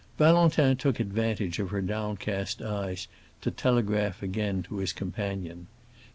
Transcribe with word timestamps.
Valentin 0.17 0.75
took 0.75 0.99
advantage 0.99 1.59
of 1.59 1.69
her 1.69 1.79
downcast 1.79 2.59
eyes 2.59 3.07
to 3.39 3.51
telegraph 3.51 4.23
again 4.23 4.63
to 4.63 4.77
his 4.77 4.93
companion. 4.93 5.67